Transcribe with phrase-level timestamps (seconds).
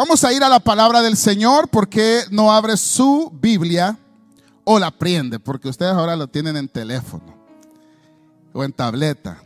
[0.00, 3.98] Vamos a ir a la palabra del Señor porque no abre su Biblia
[4.64, 7.36] o la prende, porque ustedes ahora lo tienen en teléfono
[8.54, 9.42] o en tableta.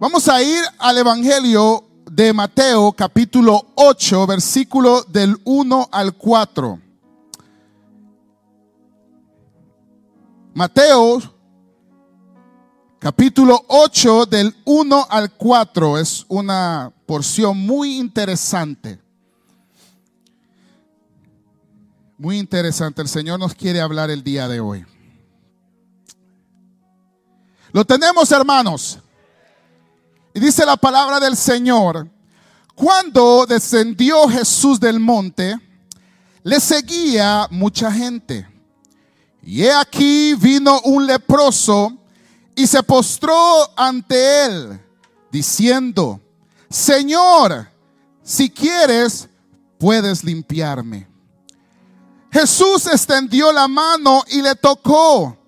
[0.00, 6.80] Vamos a ir al Evangelio de Mateo capítulo 8, versículo del 1 al 4.
[10.52, 11.22] Mateo
[12.98, 19.00] capítulo 8 del 1 al 4 es una porción muy interesante.
[22.16, 23.02] Muy interesante.
[23.02, 24.84] El Señor nos quiere hablar el día de hoy.
[27.72, 28.98] Lo tenemos, hermanos.
[30.32, 32.08] Y dice la palabra del Señor,
[32.74, 35.56] cuando descendió Jesús del monte,
[36.42, 38.48] le seguía mucha gente.
[39.42, 41.92] Y he aquí vino un leproso
[42.56, 43.36] y se postró
[43.76, 44.80] ante él,
[45.30, 46.20] diciendo,
[46.74, 47.68] Señor,
[48.24, 49.28] si quieres,
[49.78, 51.06] puedes limpiarme.
[52.32, 55.38] Jesús extendió la mano y le tocó,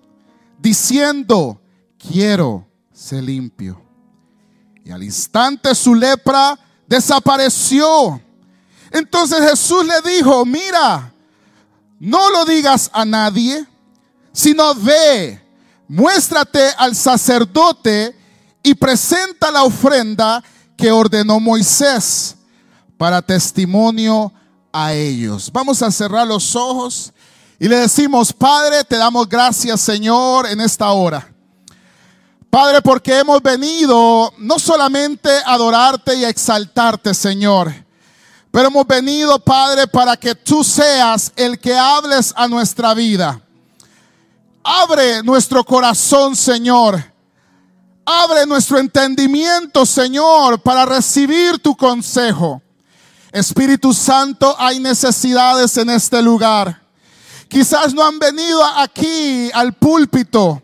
[0.57, 1.59] diciendo,
[1.97, 3.83] quiero ser limpio.
[4.85, 8.21] Y al instante su lepra desapareció.
[8.89, 11.11] Entonces Jesús le dijo, mira,
[11.99, 13.67] no lo digas a nadie,
[14.31, 15.45] sino ve,
[15.89, 18.17] muéstrate al sacerdote
[18.63, 20.41] y presenta la ofrenda
[20.77, 22.35] que ordenó Moisés
[22.97, 24.31] para testimonio
[24.71, 25.51] a ellos.
[25.51, 27.11] Vamos a cerrar los ojos
[27.59, 31.33] y le decimos, Padre, te damos gracias, Señor, en esta hora.
[32.49, 37.73] Padre, porque hemos venido no solamente a adorarte y a exaltarte, Señor,
[38.51, 43.41] pero hemos venido, Padre, para que tú seas el que hables a nuestra vida.
[44.63, 47.03] Abre nuestro corazón, Señor.
[48.09, 52.61] Abre nuestro entendimiento, Señor, para recibir tu consejo.
[53.33, 56.81] Espíritu Santo, hay necesidades en este lugar.
[57.49, 60.61] Quizás no han venido aquí al púlpito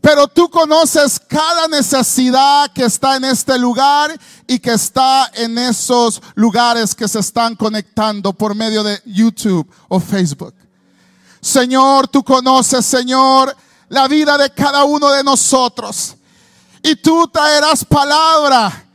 [0.00, 6.22] pero tú conoces cada necesidad que está en este lugar y que está en esos
[6.34, 10.54] lugares que se están conectando por medio de YouTube o Facebook.
[11.42, 13.54] Señor, tú conoces, Señor,
[13.88, 16.16] la vida de cada uno de nosotros.
[16.82, 18.86] Y tú traerás palabra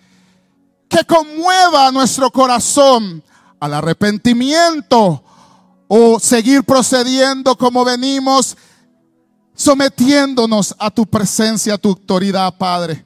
[0.90, 3.24] que conmueva nuestro corazón
[3.60, 5.24] al arrepentimiento
[5.88, 8.58] o seguir procediendo como venimos
[9.56, 13.06] sometiéndonos a tu presencia, a tu autoridad, Padre.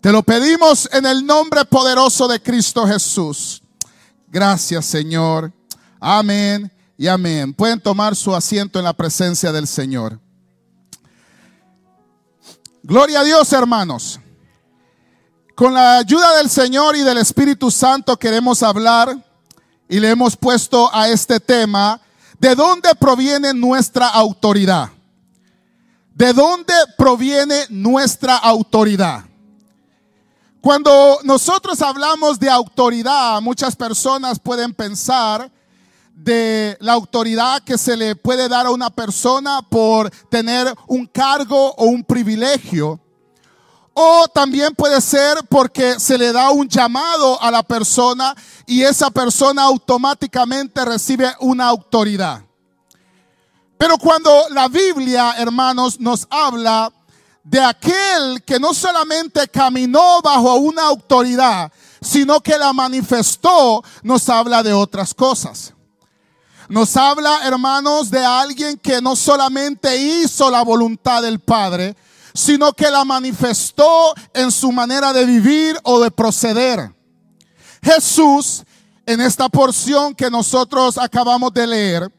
[0.00, 3.62] Te lo pedimos en el nombre poderoso de Cristo Jesús.
[4.28, 5.52] Gracias, Señor.
[6.00, 7.54] Amén y amén.
[7.54, 10.20] Pueden tomar su asiento en la presencia del Señor.
[12.86, 14.20] Gloria a Dios, hermanos.
[15.54, 19.16] Con la ayuda del Señor y del Espíritu Santo queremos hablar
[19.88, 21.98] y le hemos puesto a este tema,
[22.38, 24.90] ¿de dónde proviene nuestra autoridad?
[26.14, 29.24] ¿De dónde proviene nuestra autoridad?
[30.60, 35.50] Cuando nosotros hablamos de autoridad, muchas personas pueden pensar
[36.14, 41.74] de la autoridad que se le puede dar a una persona por tener un cargo
[41.74, 43.00] o un privilegio.
[43.92, 48.34] O también puede ser porque se le da un llamado a la persona
[48.66, 52.42] y esa persona automáticamente recibe una autoridad.
[53.76, 56.92] Pero cuando la Biblia, hermanos, nos habla
[57.44, 61.70] de aquel que no solamente caminó bajo una autoridad,
[62.00, 65.74] sino que la manifestó, nos habla de otras cosas.
[66.68, 71.94] Nos habla, hermanos, de alguien que no solamente hizo la voluntad del Padre,
[72.32, 76.92] sino que la manifestó en su manera de vivir o de proceder.
[77.82, 78.64] Jesús,
[79.06, 82.12] en esta porción que nosotros acabamos de leer,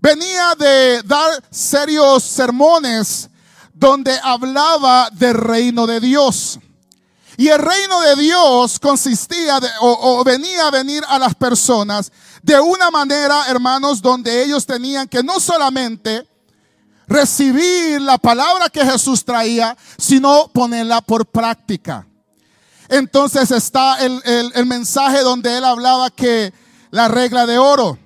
[0.00, 3.30] venía de dar serios sermones
[3.72, 6.58] donde hablaba del reino de Dios.
[7.36, 12.12] Y el reino de Dios consistía de, o, o, venía a venir a las personas
[12.42, 16.28] de una manera, hermanos, donde ellos tenían que no solamente
[17.06, 22.06] recibir la palabra que Jesús traía, sino ponerla por práctica.
[22.88, 26.52] Entonces está el, el, el mensaje donde él hablaba que
[26.90, 27.98] la regla de oro,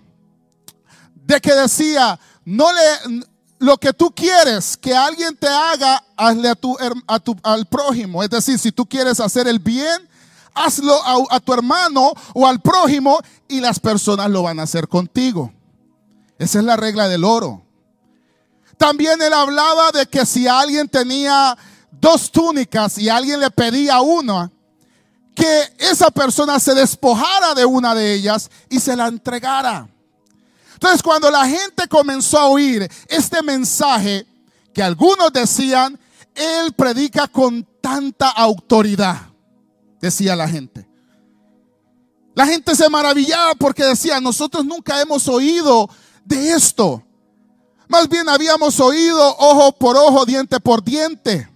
[1.14, 3.26] de que decía, no le,
[3.58, 6.76] lo que tú quieres que alguien te haga, hazle a tu,
[7.06, 8.22] a tu, al prójimo.
[8.22, 10.08] Es decir, si tú quieres hacer el bien,
[10.54, 13.18] hazlo a, a tu hermano o al prójimo
[13.48, 15.52] y las personas lo van a hacer contigo.
[16.38, 17.62] Esa es la regla del oro.
[18.76, 21.56] También él hablaba de que si alguien tenía
[21.90, 24.52] dos túnicas y alguien le pedía una,
[25.34, 29.88] que esa persona se despojara de una de ellas y se la entregara.
[30.78, 34.24] Entonces cuando la gente comenzó a oír este mensaje,
[34.72, 35.98] que algunos decían,
[36.36, 39.22] él predica con tanta autoridad,
[40.00, 40.88] decía la gente.
[42.32, 45.90] La gente se maravillaba porque decía, nosotros nunca hemos oído
[46.24, 47.02] de esto.
[47.88, 51.48] Más bien habíamos oído ojo por ojo, diente por diente.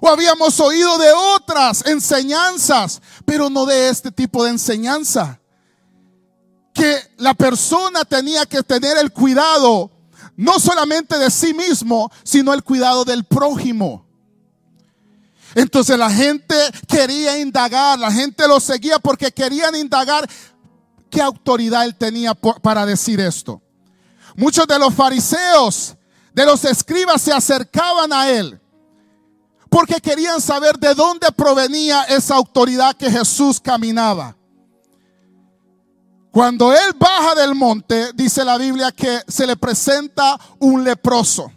[0.00, 5.38] O habíamos oído de otras enseñanzas, pero no de este tipo de enseñanza.
[6.76, 9.90] Que la persona tenía que tener el cuidado,
[10.36, 14.06] no solamente de sí mismo, sino el cuidado del prójimo.
[15.54, 16.54] Entonces la gente
[16.86, 20.28] quería indagar, la gente lo seguía porque querían indagar
[21.08, 23.62] qué autoridad él tenía para decir esto.
[24.36, 25.96] Muchos de los fariseos,
[26.34, 28.60] de los escribas se acercaban a él
[29.70, 34.35] porque querían saber de dónde provenía esa autoridad que Jesús caminaba.
[36.36, 41.50] Cuando él baja del monte, dice la Biblia que se le presenta un leproso.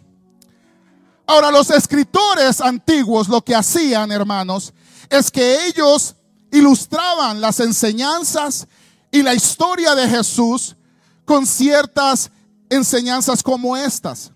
[1.26, 4.72] Ahora, los escritores antiguos lo que hacían, hermanos,
[5.10, 6.16] es que ellos
[6.50, 8.66] ilustraban las enseñanzas
[9.12, 10.74] y la historia de Jesús
[11.26, 12.30] con ciertas
[12.70, 14.32] enseñanzas como estas.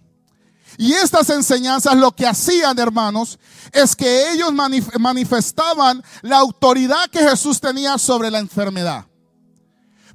[0.76, 3.38] Y estas enseñanzas lo que hacían, hermanos,
[3.72, 9.06] es que ellos manifestaban la autoridad que Jesús tenía sobre la enfermedad.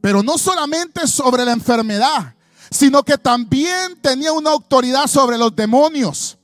[0.01, 2.35] Pero no solamente sobre la enfermedad,
[2.71, 6.37] sino que también tenía una autoridad sobre los demonios.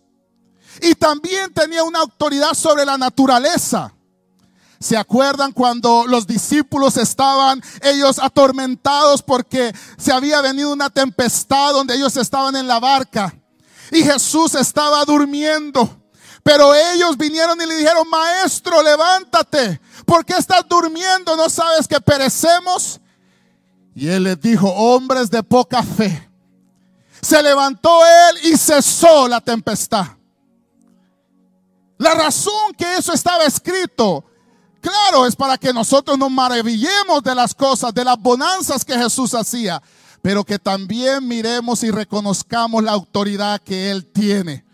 [0.82, 3.94] Y también tenía una autoridad sobre la naturaleza.
[4.80, 11.96] ¿Se acuerdan cuando los discípulos estaban ellos atormentados porque se había venido una tempestad donde
[11.96, 13.34] ellos estaban en la barca
[13.92, 16.02] y Jesús estaba durmiendo?
[16.44, 21.36] Pero ellos vinieron y le dijeron, maestro, levántate, ¿por qué estás durmiendo?
[21.36, 23.00] ¿No sabes que perecemos?
[23.96, 26.30] Y él les dijo, hombres de poca fe.
[27.22, 30.06] Se levantó él y cesó la tempestad.
[31.98, 34.26] La razón que eso estaba escrito,
[34.82, 39.34] claro, es para que nosotros nos maravillemos de las cosas, de las bonanzas que Jesús
[39.34, 39.82] hacía,
[40.22, 44.66] pero que también miremos y reconozcamos la autoridad que Él tiene.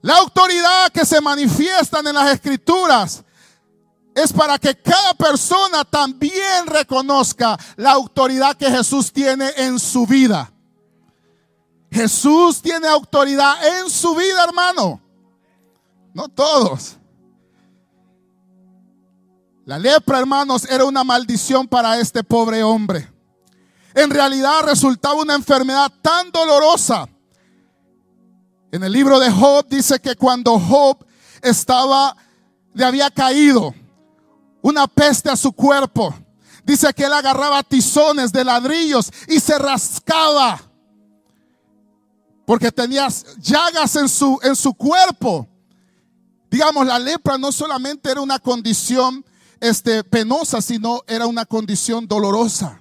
[0.00, 3.24] La autoridad que se manifiesta en las escrituras
[4.14, 10.52] es para que cada persona también reconozca la autoridad que Jesús tiene en su vida.
[11.90, 15.00] Jesús tiene autoridad en su vida, hermano.
[16.12, 16.96] No todos.
[19.64, 23.10] La lepra, hermanos, era una maldición para este pobre hombre.
[23.94, 27.08] En realidad resultaba una enfermedad tan dolorosa.
[28.70, 31.04] En el libro de Job dice que cuando Job
[31.42, 32.16] estaba,
[32.74, 33.74] le había caído
[34.64, 36.14] una peste a su cuerpo.
[36.64, 40.58] Dice que él agarraba tizones de ladrillos y se rascaba.
[42.46, 43.08] Porque tenía
[43.38, 45.46] llagas en su, en su cuerpo.
[46.50, 49.22] Digamos, la lepra no solamente era una condición
[49.60, 52.80] este, penosa, sino era una condición dolorosa.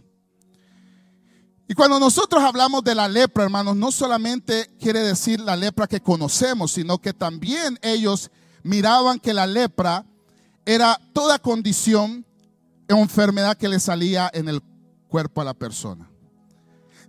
[1.68, 6.00] Y cuando nosotros hablamos de la lepra, hermanos, no solamente quiere decir la lepra que
[6.00, 8.31] conocemos, sino que también ellos
[8.63, 10.06] miraban que la lepra
[10.65, 12.25] era toda condición
[12.89, 14.62] o enfermedad que le salía en el
[15.07, 16.09] cuerpo a la persona.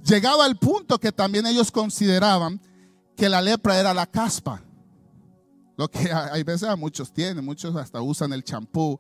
[0.05, 2.61] Llegaba al punto que también ellos consideraban
[3.17, 4.63] que la lepra era la caspa.
[5.77, 8.99] Lo que hay veces a muchos tienen, muchos hasta usan el champú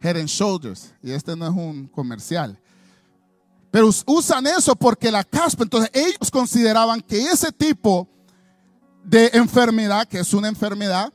[0.00, 0.92] Head and Shoulders.
[1.02, 2.58] Y este no es un comercial.
[3.70, 8.08] Pero usan eso porque la caspa, entonces ellos consideraban que ese tipo
[9.02, 11.12] de enfermedad, que es una enfermedad,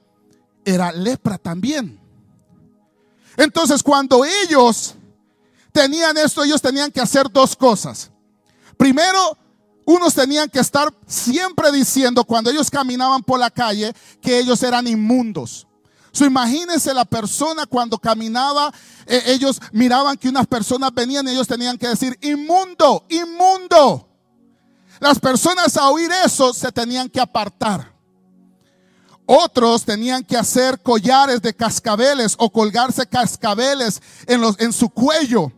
[0.65, 1.98] era lepra también.
[3.37, 4.95] Entonces cuando ellos
[5.71, 8.11] tenían esto, ellos tenían que hacer dos cosas.
[8.77, 9.37] Primero,
[9.85, 14.87] unos tenían que estar siempre diciendo cuando ellos caminaban por la calle que ellos eran
[14.87, 15.65] inmundos.
[16.11, 18.73] So, imagínense la persona cuando caminaba,
[19.05, 24.07] eh, ellos miraban que unas personas venían y ellos tenían que decir, inmundo, inmundo.
[24.99, 27.93] Las personas a oír eso se tenían que apartar.
[29.31, 35.51] Otros tenían que hacer collares de cascabeles o colgarse cascabeles en, los, en su cuello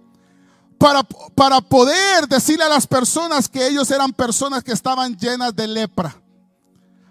[0.77, 5.69] para, para poder decirle a las personas que ellos eran personas que estaban llenas de
[5.69, 6.21] lepra,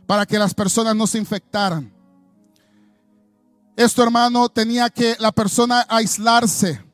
[0.07, 1.90] para que las personas no se infectaran.
[3.75, 6.85] Esto, hermano, tenía que la persona aislarse.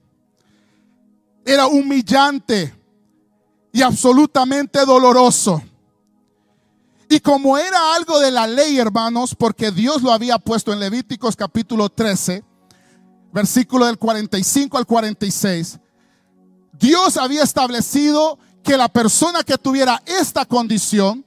[1.45, 2.73] Era humillante
[3.73, 5.61] y absolutamente doloroso.
[7.09, 11.37] Y como era algo de la ley, hermanos, porque Dios lo había puesto en Levíticos
[11.37, 12.43] capítulo 13,
[13.33, 15.79] versículo del 45 al 46,
[16.73, 21.25] Dios había establecido que la persona que tuviera esta condición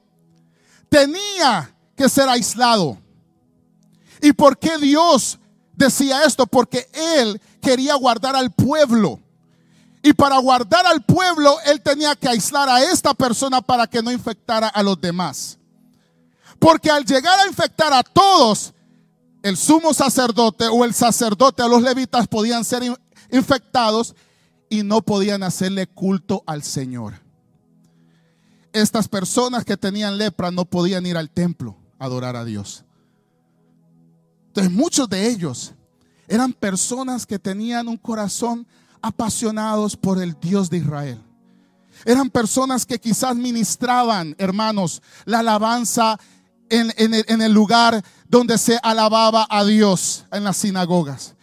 [0.90, 2.98] tenía que ser aislado.
[4.20, 5.38] ¿Y por qué Dios
[5.74, 6.46] decía esto?
[6.46, 9.18] Porque Él quería guardar al pueblo.
[10.02, 14.12] Y para guardar al pueblo, Él tenía que aislar a esta persona para que no
[14.12, 15.59] infectara a los demás.
[16.60, 18.74] Porque al llegar a infectar a todos,
[19.42, 22.82] el sumo sacerdote o el sacerdote a los levitas podían ser
[23.32, 24.14] infectados
[24.68, 27.14] y no podían hacerle culto al Señor.
[28.72, 32.84] Estas personas que tenían lepra no podían ir al templo a adorar a Dios.
[34.48, 35.72] Entonces muchos de ellos
[36.28, 38.66] eran personas que tenían un corazón
[39.00, 41.22] apasionados por el Dios de Israel.
[42.04, 46.18] Eran personas que quizás ministraban, hermanos, la alabanza
[46.70, 51.34] en, el, lugar donde se alababa a Dios en las sinagogas.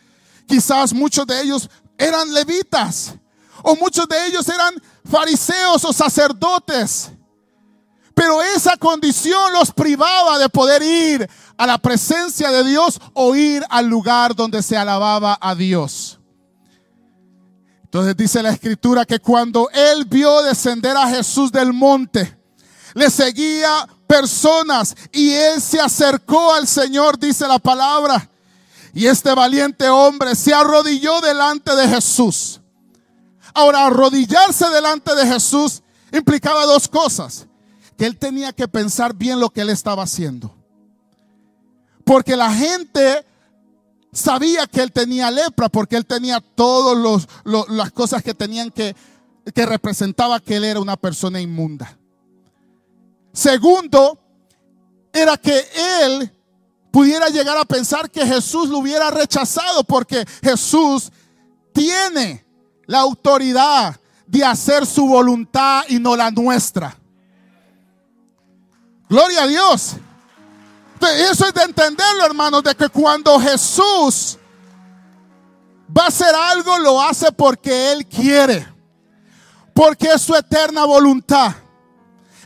[0.48, 3.14] Quizás muchos de ellos eran levitas
[3.62, 4.74] o muchos de ellos eran
[5.10, 7.12] fariseos o sacerdotes.
[8.14, 13.64] Pero esa condición los privaba de poder ir a la presencia de Dios o ir
[13.70, 16.20] al lugar donde se alababa a Dios.
[17.84, 22.38] Entonces dice la escritura que cuando él vio descender a Jesús del monte,
[22.94, 28.30] le seguía personas y él se acercó al Señor, dice la palabra.
[28.94, 32.62] Y este valiente hombre se arrodilló delante de Jesús.
[33.54, 37.48] Ahora, arrodillarse delante de Jesús implicaba dos cosas.
[37.98, 40.56] Que él tenía que pensar bien lo que él estaba haciendo.
[42.06, 43.26] Porque la gente
[44.12, 47.28] sabía que él tenía lepra, porque él tenía todas
[47.70, 48.96] las cosas que tenían que,
[49.54, 51.98] que representaba que él era una persona inmunda.
[53.38, 54.18] Segundo,
[55.14, 55.64] era que
[56.02, 56.34] él
[56.90, 61.12] pudiera llegar a pensar que Jesús lo hubiera rechazado porque Jesús
[61.72, 62.44] tiene
[62.88, 66.98] la autoridad de hacer su voluntad y no la nuestra.
[69.08, 69.98] Gloria a Dios.
[71.30, 74.40] Eso es de entenderlo, hermanos, de que cuando Jesús
[75.96, 78.68] va a hacer algo, lo hace porque Él quiere,
[79.76, 81.54] porque es su eterna voluntad.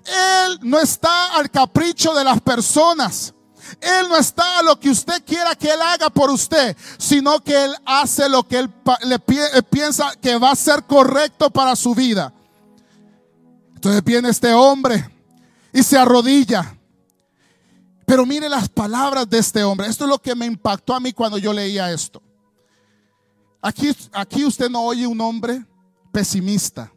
[0.05, 3.33] Él no está al capricho de las personas.
[3.79, 7.65] Él no está a lo que usted quiera que Él haga por usted, sino que
[7.65, 11.95] Él hace lo que Él le eh, piensa que va a ser correcto para su
[11.95, 12.33] vida.
[13.75, 15.09] Entonces viene este hombre
[15.71, 16.77] y se arrodilla.
[18.05, 19.87] Pero mire las palabras de este hombre.
[19.87, 22.21] Esto es lo que me impactó a mí cuando yo leía esto.
[23.61, 25.65] Aquí, aquí usted no oye un hombre
[26.11, 26.91] pesimista.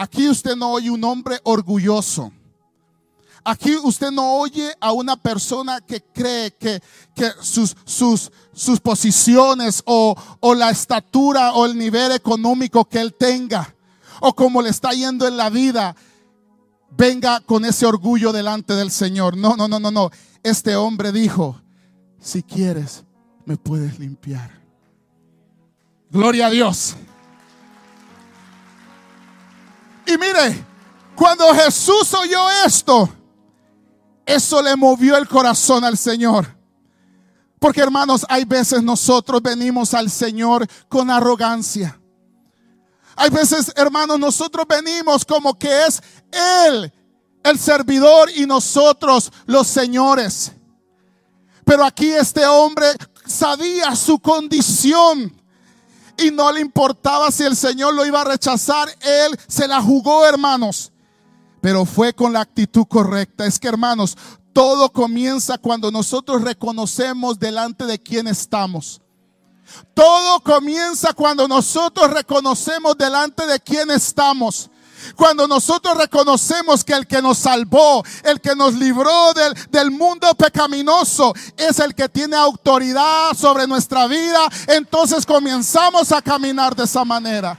[0.00, 2.32] Aquí usted no oye un hombre orgulloso.
[3.44, 6.80] Aquí usted no oye a una persona que cree que,
[7.42, 13.74] sus, sus, sus, posiciones o, o la estatura o el nivel económico que él tenga
[14.22, 15.94] o como le está yendo en la vida
[16.96, 19.36] venga con ese orgullo delante del Señor.
[19.36, 20.10] No, no, no, no, no.
[20.42, 21.60] Este hombre dijo,
[22.18, 23.04] si quieres,
[23.44, 24.62] me puedes limpiar.
[26.10, 26.96] Gloria a Dios.
[30.10, 30.66] Y mire,
[31.14, 33.08] cuando Jesús oyó esto,
[34.26, 36.56] eso le movió el corazón al Señor.
[37.60, 42.00] Porque hermanos, hay veces nosotros venimos al Señor con arrogancia.
[43.14, 46.02] Hay veces, hermanos, nosotros venimos como que es
[46.32, 46.92] Él
[47.42, 50.52] el servidor y nosotros los señores.
[51.64, 52.86] Pero aquí este hombre
[53.26, 55.39] sabía su condición
[56.20, 58.88] y no le importaba si el Señor lo iba a rechazar.
[59.00, 60.92] Él se la jugó, hermanos.
[61.60, 63.44] Pero fue con la actitud correcta.
[63.46, 64.16] Es que, hermanos,
[64.52, 69.00] todo comienza cuando nosotros reconocemos delante de quién estamos.
[69.94, 74.69] Todo comienza cuando nosotros reconocemos delante de quién estamos.
[75.16, 80.34] Cuando nosotros reconocemos que el que nos salvó, el que nos libró del, del, mundo
[80.34, 87.04] pecaminoso, es el que tiene autoridad sobre nuestra vida, entonces comenzamos a caminar de esa
[87.04, 87.58] manera.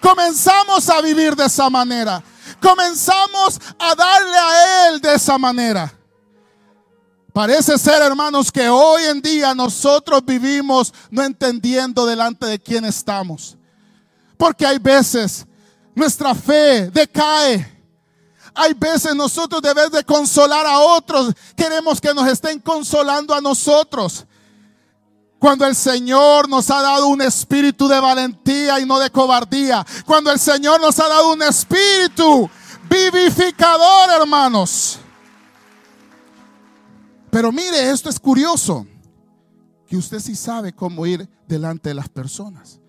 [0.00, 2.22] Comenzamos a vivir de esa manera.
[2.60, 5.92] Comenzamos a darle a Él de esa manera.
[7.32, 13.56] Parece ser, hermanos, que hoy en día nosotros vivimos no entendiendo delante de quién estamos.
[14.36, 15.46] Porque hay veces
[15.94, 17.70] nuestra fe decae.
[18.54, 24.26] Hay veces nosotros debemos de consolar a otros, queremos que nos estén consolando a nosotros.
[25.38, 29.84] Cuando el Señor nos ha dado un espíritu de valentía y no de cobardía.
[30.06, 32.48] Cuando el Señor nos ha dado un espíritu
[32.88, 35.00] vivificador, hermanos.
[37.28, 38.86] Pero mire, esto es curioso.
[39.88, 42.80] que usted sí sabe cómo ir delante de las personas.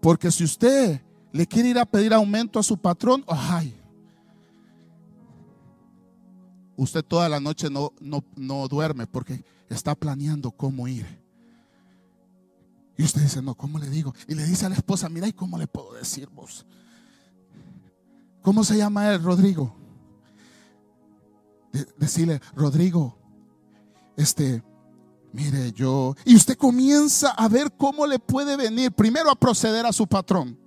[0.00, 1.02] Porque si usted
[1.34, 3.76] le quiere ir a pedir aumento a su patrón, ay,
[6.76, 11.04] usted toda la noche no, no, duerme porque está planeando cómo ir.
[12.96, 14.14] Y usted dice, no, ¿cómo le digo?
[14.28, 16.64] Y le dice a la esposa, mira, ¿y cómo le puedo decir vos?
[18.40, 19.74] ¿Cómo se llama él, Rodrigo?
[21.98, 23.18] decirle, Rodrigo,
[24.16, 24.62] este,
[25.32, 26.14] mire, yo...
[26.24, 30.62] Y usted comienza a ver cómo le puede venir primero a proceder a su patrón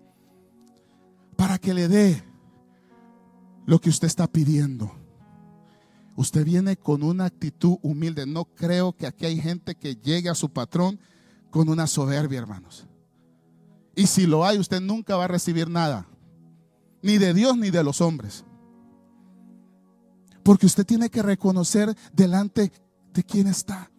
[1.38, 2.24] para que le dé
[3.66, 4.92] lo que usted está pidiendo.
[6.18, 8.26] Usted viene con una actitud humilde.
[8.26, 11.00] No creo que aquí hay gente que llegue a su patrón
[11.52, 12.88] con una soberbia, hermanos.
[13.96, 16.08] Y si lo hay, usted nunca va a recibir nada.
[17.04, 18.46] Ni de Dios ni de los hombres.
[20.44, 22.72] Porque usted tiene que reconocer delante
[23.14, 23.92] de quién está.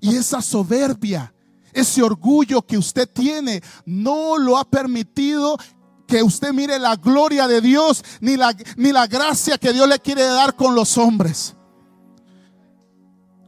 [0.00, 1.34] Y esa soberbia,
[1.72, 5.58] ese orgullo que usted tiene, no lo ha permitido
[6.06, 9.98] que usted mire la gloria de Dios ni la, ni la gracia que Dios le
[9.98, 11.54] quiere dar con los hombres.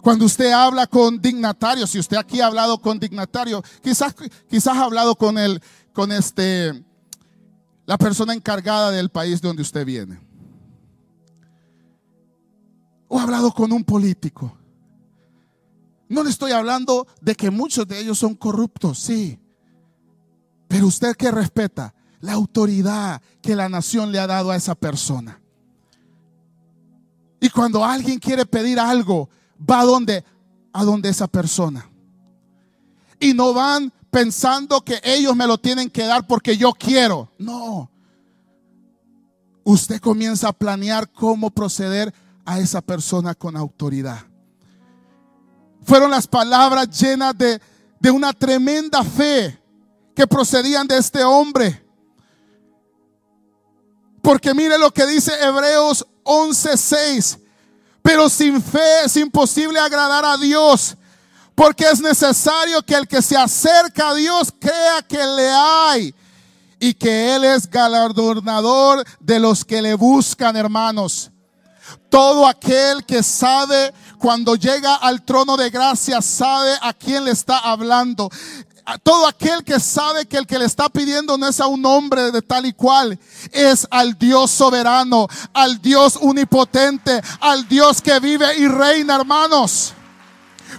[0.02, 4.14] Cuando usted habla con dignatarios, si usted aquí ha hablado con dignatarios, quizás,
[4.48, 5.60] quizás ha hablado con el,
[5.92, 6.84] con este,
[7.84, 10.20] la persona encargada del país de donde usted viene.
[13.08, 14.56] O ha hablado con un político.
[16.08, 19.38] No le estoy hablando de que muchos de ellos son corruptos, sí.
[20.68, 25.40] Pero usted que respeta, la autoridad que la nación le ha dado a esa persona.
[27.40, 30.24] Y cuando alguien quiere pedir algo, va a donde,
[30.72, 31.88] a donde esa persona.
[33.20, 37.30] Y no van pensando que ellos me lo tienen que dar porque yo quiero.
[37.38, 37.90] No.
[39.64, 42.12] Usted comienza a planear cómo proceder
[42.44, 44.24] a esa persona con autoridad.
[45.84, 47.60] Fueron las palabras llenas de,
[48.00, 49.58] de una tremenda fe
[50.14, 51.87] que procedían de este hombre.
[54.22, 57.38] Porque mire lo que dice Hebreos 11:6.
[58.02, 60.96] Pero sin fe es imposible agradar a Dios.
[61.54, 66.14] Porque es necesario que el que se acerca a Dios crea que le hay.
[66.80, 71.30] Y que Él es galardonador de los que le buscan, hermanos.
[72.08, 77.58] Todo aquel que sabe cuando llega al trono de gracia sabe a quién le está
[77.58, 78.30] hablando
[78.96, 82.30] todo aquel que sabe que el que le está pidiendo no es a un hombre
[82.32, 83.18] de tal y cual,
[83.52, 89.92] es al Dios soberano, al Dios unipotente, al Dios que vive y reina, hermanos.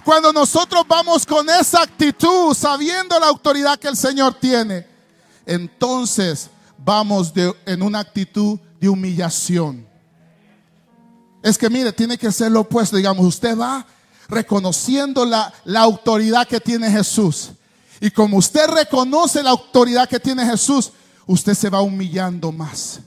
[0.04, 4.86] Cuando nosotros vamos con esa actitud, sabiendo la autoridad que el Señor tiene,
[5.46, 7.32] entonces vamos
[7.66, 9.86] en una actitud de humillación.
[11.42, 12.96] Es que mire, tiene que ser lo opuesto.
[12.96, 13.86] Digamos, usted va
[14.28, 17.52] reconociendo la, la autoridad que tiene Jesús.
[18.00, 20.92] Y como usted reconoce la autoridad que tiene Jesús,
[21.26, 23.00] usted se va humillando más.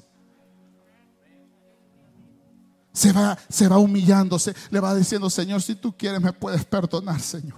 [2.93, 7.19] Se va, se va humillándose, le va diciendo, Señor, si tú quieres me puedes perdonar,
[7.19, 7.57] Señor.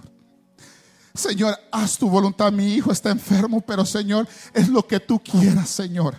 [1.14, 2.50] Señor, haz tu voluntad.
[2.52, 6.16] Mi hijo está enfermo, pero Señor, es lo que tú quieras, Señor.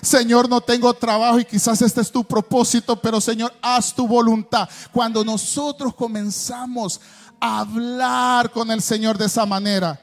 [0.00, 4.68] Señor, no tengo trabajo y quizás este es tu propósito, pero Señor, haz tu voluntad.
[4.92, 7.00] Cuando nosotros comenzamos
[7.40, 10.00] a hablar con el Señor de esa manera,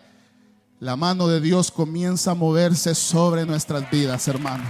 [0.79, 4.63] la mano de Dios comienza a moverse sobre nuestras vidas, hermano.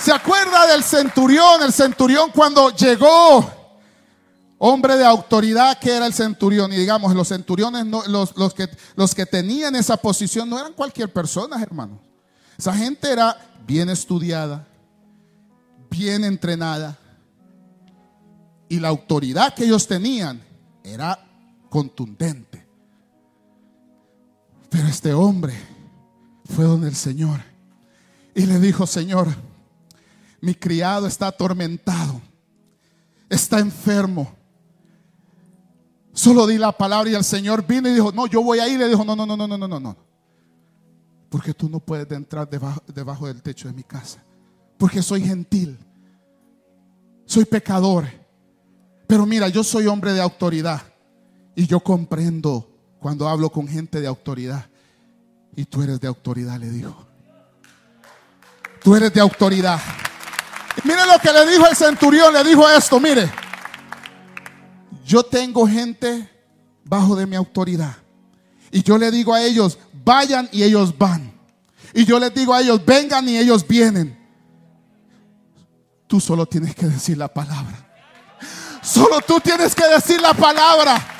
[0.00, 1.62] ¿Se acuerda del centurión?
[1.62, 3.50] El centurión cuando llegó,
[4.56, 6.72] hombre de autoridad que era el centurión.
[6.72, 11.12] Y digamos, los centuriones, los, los, que, los que tenían esa posición no eran cualquier
[11.12, 12.00] persona, hermano.
[12.56, 14.66] Esa gente era bien estudiada,
[15.90, 16.96] bien entrenada.
[18.70, 20.42] Y la autoridad que ellos tenían
[20.82, 21.27] era
[21.68, 22.66] contundente.
[24.70, 25.54] Pero este hombre
[26.44, 27.40] fue donde el Señor
[28.34, 29.28] y le dijo, Señor,
[30.40, 32.20] mi criado está atormentado,
[33.28, 34.32] está enfermo.
[36.12, 38.76] Solo di la palabra y el Señor vino y dijo, no, yo voy ahí.
[38.76, 39.80] Le dijo, no, no, no, no, no, no, no.
[39.80, 39.96] no.
[41.28, 44.24] Porque tú no puedes entrar debajo del techo de mi casa.
[44.78, 45.78] Porque soy gentil.
[47.26, 48.06] Soy pecador.
[49.06, 50.82] Pero mira, yo soy hombre de autoridad.
[51.58, 54.66] Y yo comprendo cuando hablo con gente de autoridad.
[55.56, 57.04] Y tú eres de autoridad, le dijo.
[58.80, 59.80] Tú eres de autoridad.
[60.84, 63.28] mire lo que le dijo el centurión, le dijo esto, mire.
[65.04, 66.30] Yo tengo gente
[66.84, 67.96] bajo de mi autoridad.
[68.70, 71.32] Y yo le digo a ellos, vayan y ellos van.
[71.92, 74.16] Y yo les digo a ellos, vengan y ellos vienen.
[76.06, 77.84] Tú solo tienes que decir la palabra.
[78.80, 81.16] Solo tú tienes que decir la palabra.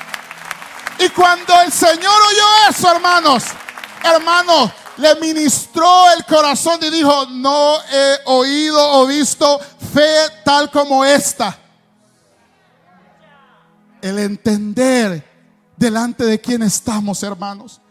[0.99, 3.43] Y cuando el Señor oyó eso, hermanos,
[4.03, 9.59] hermanos, le ministró el corazón y dijo, no he oído o visto
[9.93, 11.57] fe tal como esta.
[14.01, 15.25] El entender
[15.77, 17.81] delante de quién estamos, hermanos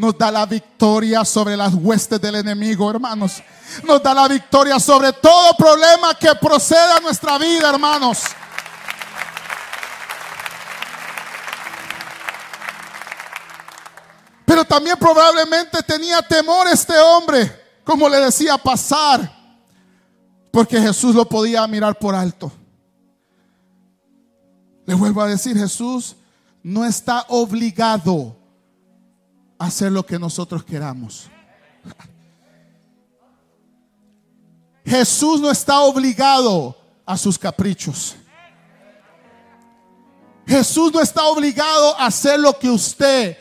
[0.00, 3.42] nos da la victoria sobre las huestes del enemigo, hermanos.
[3.84, 8.20] Nos da la victoria sobre todo problema que proceda a nuestra vida, hermanos.
[14.64, 17.50] También probablemente tenía temor este hombre,
[17.84, 19.30] como le decía, pasar,
[20.50, 22.52] porque Jesús lo podía mirar por alto.
[24.86, 26.16] Le vuelvo a decir, Jesús
[26.62, 28.36] no está obligado
[29.58, 31.30] hacer lo que nosotros queramos.
[34.84, 38.16] Jesús no está obligado a sus caprichos.
[40.46, 43.36] Jesús no está obligado a hacer lo que usted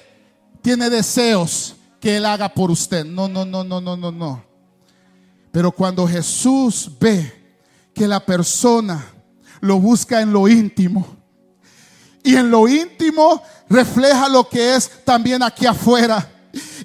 [0.70, 3.04] tiene deseos que Él haga por usted.
[3.04, 4.46] No, no, no, no, no, no, no.
[5.52, 7.58] Pero cuando Jesús ve
[7.92, 9.04] que la persona
[9.62, 11.08] lo busca en lo íntimo,
[12.24, 16.32] y en lo íntimo refleja lo que es también aquí afuera.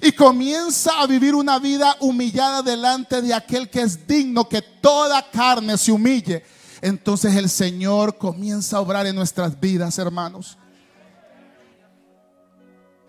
[0.01, 5.29] Y comienza a vivir una vida humillada delante de aquel que es digno que toda
[5.29, 6.43] carne se humille.
[6.81, 10.57] Entonces el Señor comienza a obrar en nuestras vidas, hermanos.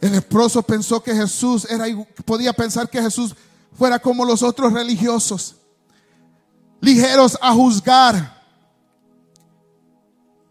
[0.07, 1.85] El leproso pensó que Jesús era
[2.25, 3.35] podía pensar que Jesús
[3.73, 5.57] fuera como los otros religiosos,
[6.81, 8.41] ligeros a juzgar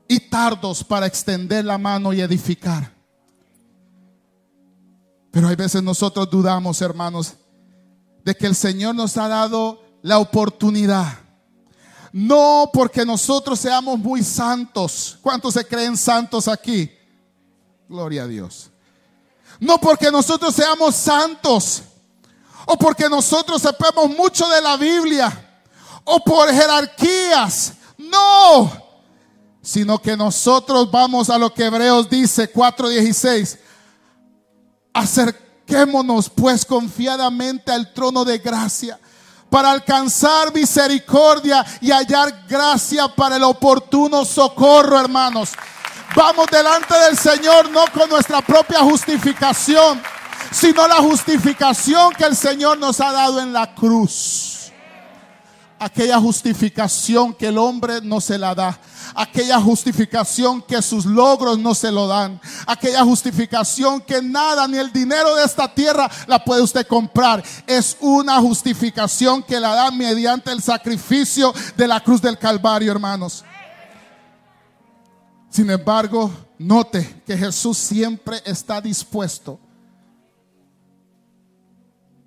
[0.10, 2.92] y tardos para extender la mano y edificar.
[5.32, 7.36] Pero hay veces nosotros dudamos, hermanos,
[8.26, 11.18] de que el Señor nos ha dado la oportunidad.
[12.12, 15.18] No porque nosotros seamos muy santos.
[15.22, 16.92] ¿Cuántos se creen santos aquí?
[17.88, 18.72] Gloria a Dios.
[19.60, 21.84] No porque nosotros seamos santos.
[22.66, 25.62] O porque nosotros sepamos mucho de la Biblia.
[26.04, 27.74] O por jerarquías.
[27.98, 28.86] No
[29.66, 33.58] sino que nosotros vamos a lo que Hebreos dice 4:16.
[34.94, 39.00] Acerquémonos pues confiadamente al trono de gracia
[39.50, 45.54] para alcanzar misericordia y hallar gracia para el oportuno socorro, hermanos.
[46.16, 50.02] Vamos delante del Señor no con nuestra propia justificación,
[50.52, 54.56] sino la justificación que el Señor nos ha dado en la cruz
[55.80, 58.80] aquella justificación que el hombre no se la da,
[59.14, 64.92] aquella justificación que sus logros no se lo dan, aquella justificación que nada ni el
[64.92, 67.44] dinero de esta tierra la puede usted comprar.
[67.68, 73.44] Es una justificación que la da mediante el sacrificio de la cruz del Calvario, hermanos.
[75.56, 79.58] Sin embargo, note que Jesús siempre está dispuesto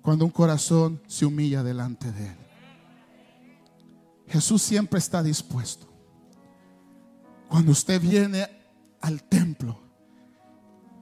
[0.01, 2.37] cuando un corazón se humilla delante de él.
[4.29, 5.87] Jesús siempre está dispuesto.
[7.47, 8.47] Cuando usted viene
[8.99, 9.79] al templo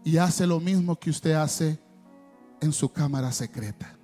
[0.03, 1.79] y hace lo mismo que usted hace
[2.59, 3.95] en su cámara secreta.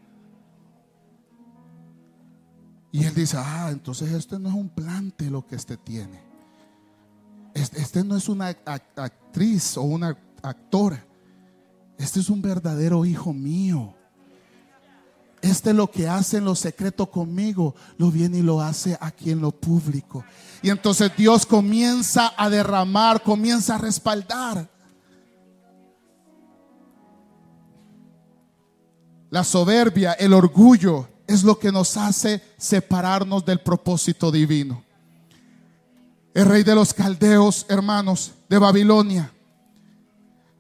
[2.90, 6.33] Y él dice, ah, entonces este no es un plante lo que este tiene.
[7.54, 8.48] Este, este no es una
[8.96, 11.06] actriz o una actora.
[11.98, 13.94] Este es un verdadero hijo mío.
[15.42, 19.42] Este lo que hace en lo secreto conmigo, lo viene y lo hace aquí en
[19.42, 20.24] lo público.
[20.62, 24.70] Y entonces Dios comienza a derramar, comienza a respaldar.
[29.30, 34.83] La soberbia, el orgullo es lo que nos hace separarnos del propósito divino.
[36.34, 39.32] El rey de los caldeos, hermanos, de Babilonia.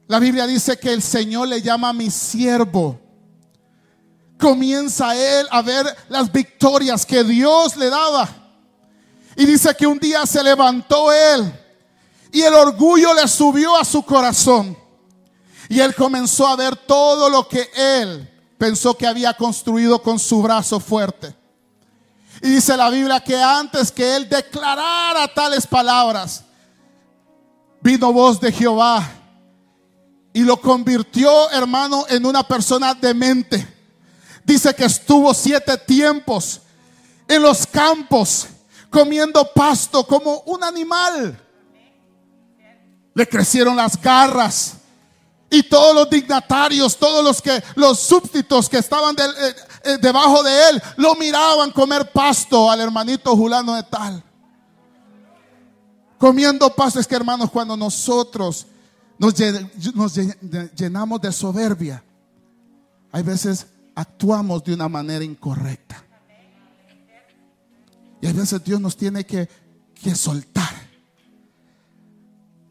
[0.08, 3.00] La Biblia dice que el Señor le llama mi siervo
[4.44, 8.28] comienza él a ver las victorias que Dios le daba.
[9.38, 11.52] Y dice que un día se levantó él
[12.30, 14.78] y el orgullo le subió a su corazón.
[15.70, 20.42] Y él comenzó a ver todo lo que él pensó que había construido con su
[20.42, 21.34] brazo fuerte.
[22.42, 26.44] Y dice la Biblia que antes que él declarara tales palabras,
[27.82, 29.10] vino voz de Jehová
[30.34, 33.68] y lo convirtió, hermano, en una persona demente.
[34.44, 36.62] Dice que estuvo siete tiempos
[37.28, 38.48] en los campos
[38.90, 41.40] comiendo pasto como un animal.
[43.14, 44.74] Le crecieron las garras.
[45.50, 50.70] Y todos los dignatarios, todos los que los súbditos que estaban eh, eh, debajo de
[50.70, 54.24] él, lo miraban comer pasto al hermanito Julano de tal.
[56.18, 58.66] Comiendo pasto es que hermanos, cuando nosotros
[59.18, 59.36] nos,
[60.76, 62.04] llenamos de soberbia,
[63.12, 66.04] hay veces actuamos de una manera incorrecta.
[68.22, 69.50] Y hay veces Dios nos tiene que,
[70.02, 70.74] que soltar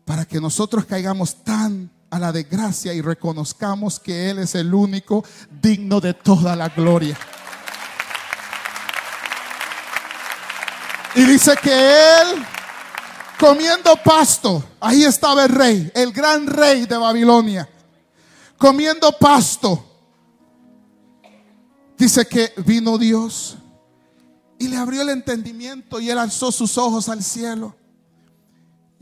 [0.06, 5.24] para que nosotros caigamos tan a la desgracia y reconozcamos que Él es el único
[5.62, 7.16] digno de toda la gloria.
[11.14, 12.44] Y dice que Él,
[13.40, 17.66] comiendo pasto, ahí estaba el rey, el gran rey de Babilonia,
[18.58, 19.82] comiendo pasto.
[21.96, 23.56] Dice que vino Dios
[24.58, 27.74] y le abrió el entendimiento y él alzó sus ojos al cielo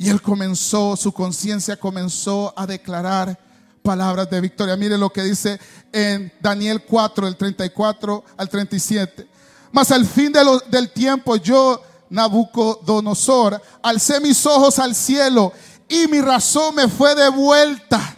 [0.00, 3.38] y él comenzó, su conciencia comenzó a declarar
[3.82, 4.74] palabras de victoria.
[4.74, 5.60] Mire lo que dice
[5.92, 9.28] en Daniel 4, el 34 al 37.
[9.70, 10.32] Mas al fin
[10.70, 15.52] del tiempo yo, Nabucodonosor, alcé mis ojos al cielo
[15.86, 18.16] y mi razón me fue devuelta.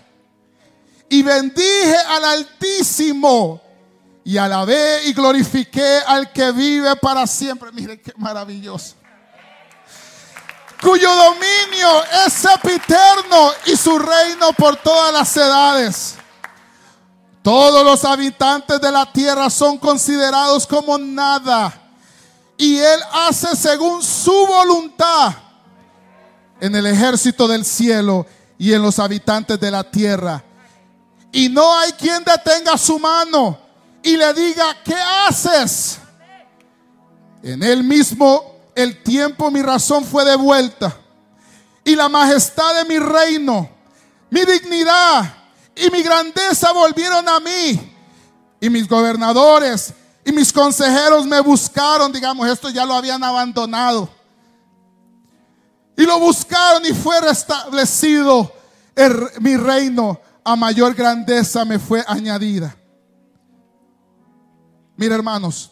[1.08, 3.60] Y bendije al Altísimo
[4.22, 7.72] y alabé y glorifiqué al que vive para siempre.
[7.72, 9.01] Mire qué maravilloso
[10.82, 16.16] cuyo dominio es sempiterno y su reino por todas las edades.
[17.42, 21.72] Todos los habitantes de la tierra son considerados como nada.
[22.56, 25.34] Y Él hace según su voluntad
[26.60, 28.26] en el ejército del cielo
[28.58, 30.44] y en los habitantes de la tierra.
[31.32, 33.58] Y no hay quien detenga su mano
[34.02, 35.98] y le diga, ¿qué haces?
[37.42, 40.96] En Él mismo el tiempo mi razón fue devuelta
[41.84, 43.68] y la majestad de mi reino,
[44.30, 45.34] mi dignidad
[45.74, 47.88] y mi grandeza volvieron a mí.
[48.60, 49.92] Y mis gobernadores
[50.24, 54.08] y mis consejeros me buscaron, digamos, esto ya lo habían abandonado.
[55.96, 58.52] Y lo buscaron y fue restablecido
[59.40, 60.20] mi reino.
[60.44, 62.76] A mayor grandeza me fue añadida.
[64.96, 65.71] Mira hermanos,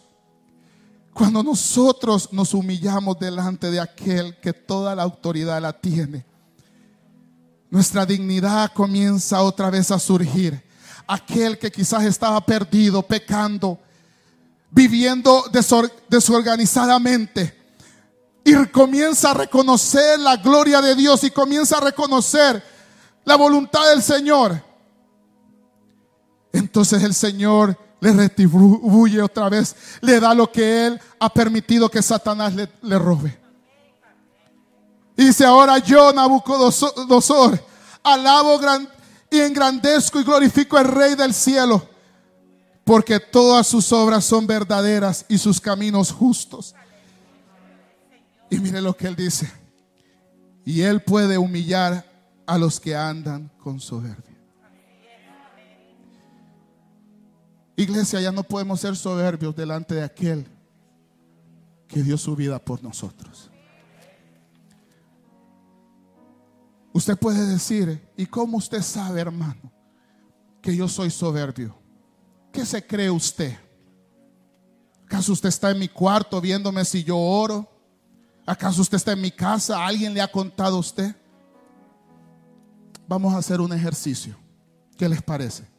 [1.21, 6.25] cuando nosotros nos humillamos delante de aquel que toda la autoridad la tiene,
[7.69, 10.65] nuestra dignidad comienza otra vez a surgir.
[11.07, 13.79] Aquel que quizás estaba perdido, pecando,
[14.71, 15.45] viviendo
[16.09, 17.55] desorganizadamente,
[18.43, 22.65] y comienza a reconocer la gloria de Dios y comienza a reconocer
[23.27, 24.65] la voluntad del Señor.
[26.51, 32.03] Entonces el Señor le retribuye otra vez, le da lo que él ha permitido que
[32.03, 33.39] Satanás le, robe.
[35.17, 37.63] Dice, ahora yo, Nabucodonosor,
[38.03, 38.59] alabo
[39.31, 41.87] y engrandezco y glorifico al Rey del cielo,
[42.85, 46.75] porque todas sus obras son verdaderas y sus caminos justos.
[48.49, 49.51] Y mire lo que él dice.
[50.65, 52.05] Y él puede humillar
[52.47, 54.30] a los que andan con soberbia.
[57.83, 60.47] Iglesia, ya no podemos ser soberbios delante de aquel
[61.89, 63.51] que dio su vida por nosotros.
[66.93, 69.73] Usted puede decir, ¿y cómo usted sabe, hermano,
[70.61, 71.75] que yo soy soberbio?
[72.53, 73.57] ¿Qué se cree usted?
[75.07, 77.67] ¿Acaso usted está en mi cuarto viéndome si yo oro?
[78.45, 79.87] ¿Acaso usted está en mi casa?
[79.87, 81.15] ¿Alguien le ha contado a usted?
[83.09, 84.37] Vamos a hacer un ejercicio.
[84.97, 85.70] ¿Qué les parece?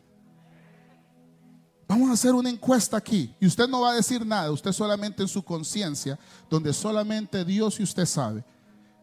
[1.91, 5.23] Vamos a hacer una encuesta aquí y usted no va a decir nada, usted solamente
[5.23, 6.17] en su conciencia,
[6.49, 8.45] donde solamente Dios y usted sabe,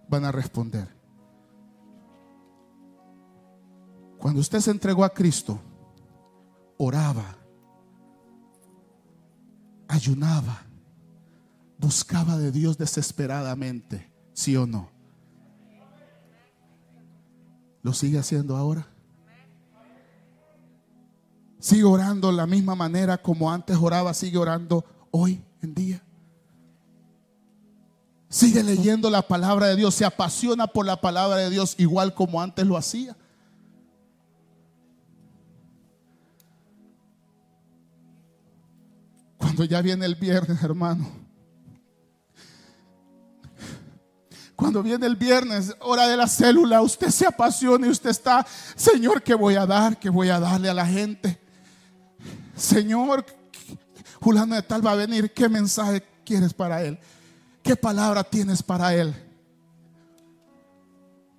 [0.09, 0.89] van a responder.
[4.17, 5.61] Cuando usted se entregó a Cristo,
[6.79, 7.37] oraba,
[9.87, 10.63] ayunaba,
[11.77, 14.91] buscaba de Dios desesperadamente, ¿sí o no?
[17.83, 18.89] ¿Lo sigue haciendo ahora?
[21.59, 26.03] Sigue orando la misma manera como antes oraba, sigue orando hoy en día.
[28.29, 32.41] Sigue leyendo la palabra de Dios, se apasiona por la palabra de Dios igual como
[32.41, 33.17] antes lo hacía.
[39.39, 41.11] Cuando ya viene el viernes, hermano.
[44.55, 49.23] Cuando viene el viernes, hora de la célula, usted se apasiona y usted está, Señor,
[49.23, 49.99] ¿qué voy a dar?
[49.99, 51.48] ¿Qué voy a darle a la gente?
[52.59, 53.25] Señor,
[54.21, 56.99] Julano de tal va a venir, ¿qué mensaje quieres para él?
[57.63, 59.15] ¿Qué palabra tienes para él?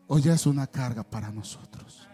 [0.08, 2.08] O ya es una carga para nosotros.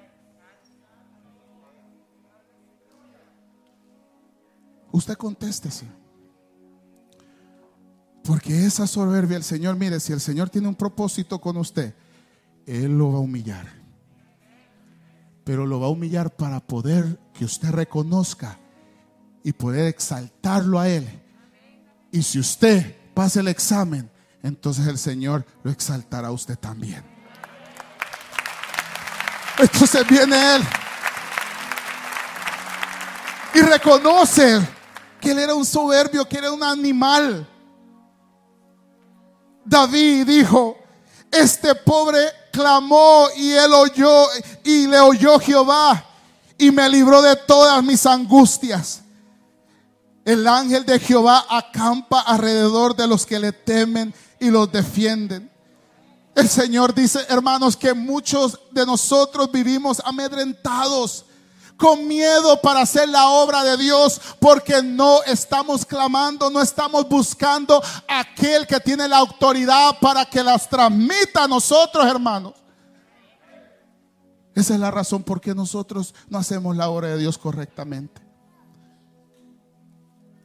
[4.91, 5.85] Usted contéstese.
[8.23, 11.93] Porque esa soberbia, el Señor, mire, si el Señor tiene un propósito con usted,
[12.65, 13.67] Él lo va a humillar.
[15.43, 18.57] Pero lo va a humillar para poder que usted reconozca
[19.45, 21.07] y poder exaltarlo a Él.
[22.11, 24.09] Y si usted pasa el examen,
[24.41, 27.05] entonces el Señor lo exaltará a usted también.
[29.59, 30.63] Entonces viene Él
[33.53, 34.67] y reconoce
[35.21, 37.47] que Él era un soberbio, que era un animal.
[39.63, 40.75] David dijo,
[41.31, 44.27] este pobre clamó y él oyó
[44.63, 46.03] y le oyó Jehová
[46.57, 49.04] y me libró de todas mis angustias.
[50.25, 55.51] El ángel de Jehová acampa alrededor de los que le temen y los defienden.
[56.33, 61.25] El Señor dice, hermanos, que muchos de nosotros vivimos amedrentados
[61.77, 67.81] con miedo para hacer la obra de Dios porque no estamos clamando, no estamos buscando
[68.07, 72.53] aquel que tiene la autoridad para que las transmita a nosotros, hermanos.
[74.55, 78.24] Esa es la razón por qué nosotros no hacemos la obra de Dios correctamente.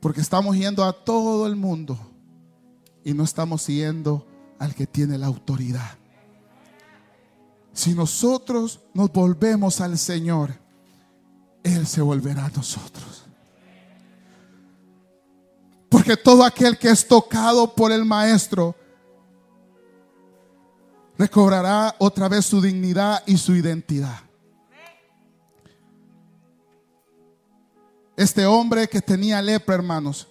[0.00, 1.98] Porque estamos yendo a todo el mundo
[3.04, 4.26] y no estamos siguiendo
[4.58, 5.98] al que tiene la autoridad.
[7.72, 10.54] Si nosotros nos volvemos al Señor,
[11.62, 13.24] él se volverá a nosotros.
[15.88, 18.74] Porque todo aquel que es tocado por el Maestro
[21.18, 24.29] recobrará otra vez su dignidad y su identidad.
[28.20, 30.28] Este hombre que tenía lepra, hermanos,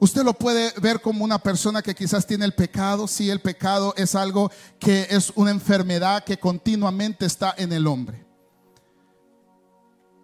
[0.00, 3.08] Usted lo puede ver como una persona que quizás tiene el pecado.
[3.08, 8.24] Si el pecado es algo que es una enfermedad que continuamente está en el hombre.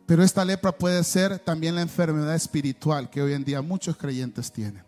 [0.07, 4.53] Pero esta lepra puede ser también la enfermedad espiritual que hoy en día muchos creyentes
[4.53, 4.85] tienen.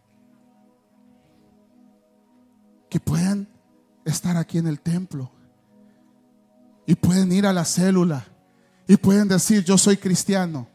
[2.88, 3.48] Que pueden
[4.05, 5.33] estar aquí en el templo
[6.87, 8.36] y pueden ir a la célula
[8.87, 10.68] y pueden decir yo soy cristiano.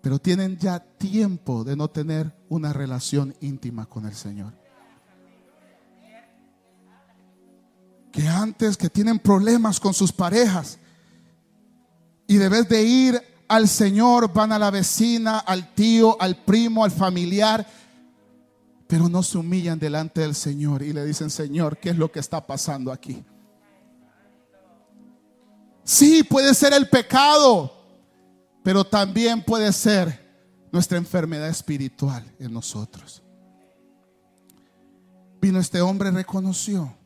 [0.00, 4.52] Pero tienen ya tiempo de no tener una relación íntima con el Señor.
[8.10, 10.78] Que antes que tienen problemas con sus parejas,
[12.26, 16.90] y debes de ir al Señor, van a la vecina, al tío, al primo, al
[16.90, 17.66] familiar,
[18.86, 22.20] pero no se humillan delante del Señor y le dicen, Señor, ¿qué es lo que
[22.20, 23.22] está pasando aquí?
[25.92, 27.70] Sí, puede ser el pecado,
[28.62, 33.22] pero también puede ser nuestra enfermedad espiritual en nosotros.
[35.38, 36.96] Vino este hombre, reconoció,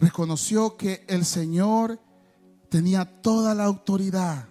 [0.00, 2.00] reconoció que el Señor
[2.70, 4.48] tenía toda la autoridad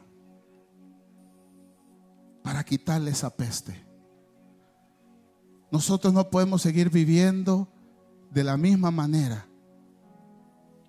[2.42, 3.86] para quitarle esa peste.
[5.74, 7.68] Nosotros no podemos seguir viviendo
[8.32, 9.46] de la misma manera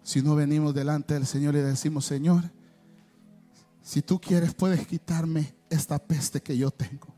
[0.04, 2.44] si no venimos delante del Señor y decimos, Señor,
[3.82, 7.08] si tú quieres puedes quitarme esta peste que yo tengo.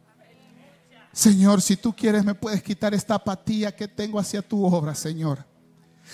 [1.12, 5.44] Señor, si tú quieres me puedes quitar esta apatía que tengo hacia tu obra, Señor.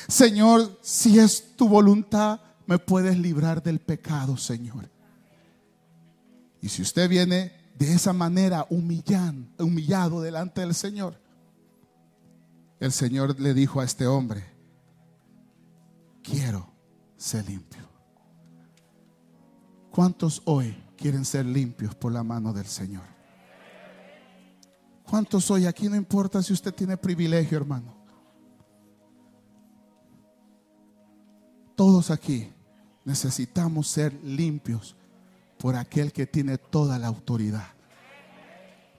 [0.08, 4.88] Señor, si es tu voluntad, me puedes librar del pecado, Señor.
[6.62, 11.20] Y si usted viene de esa manera humillado delante del Señor,
[12.80, 14.51] el Señor le dijo a este hombre,
[16.22, 16.66] quiero
[17.16, 17.82] ser limpio.
[19.90, 23.04] ¿Cuántos hoy quieren ser limpios por la mano del Señor?
[25.04, 25.66] ¿Cuántos hoy?
[25.66, 27.94] Aquí no importa si usted tiene privilegio, hermano.
[31.76, 32.50] Todos aquí
[33.04, 34.96] necesitamos ser limpios
[35.58, 37.68] por aquel que tiene toda la autoridad.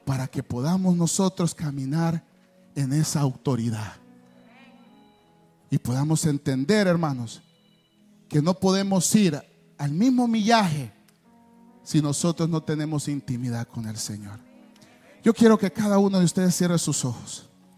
[0.06, 2.24] Para que podamos nosotros caminar
[2.76, 4.03] en esa autoridad.
[5.74, 7.42] Y podamos entender, hermanos,
[8.30, 9.42] que no podemos ir
[9.80, 10.94] al mismo millaje
[11.82, 14.40] si nosotros no tenemos intimidad con el Señor.
[15.24, 17.50] Yo quiero que cada uno de ustedes cierre sus ojos.